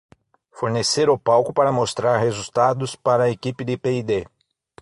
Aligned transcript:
Fornecer 0.51 1.11
o 1.11 1.19
palco 1.19 1.53
para 1.53 1.71
mostrar 1.71 2.17
resultados 2.17 2.95
para 2.95 3.25
a 3.25 3.29
equipe 3.29 3.63
de 3.63 3.77
P 3.77 4.01
& 4.01 4.01
D 4.01 4.25